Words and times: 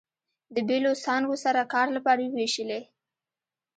د 0.53 0.55
بېلو 0.67 0.91
څانګو 1.03 1.35
سره 1.43 1.61
کار 1.73 1.87
لپاره 1.95 2.21
ووېشلې. 2.27 2.81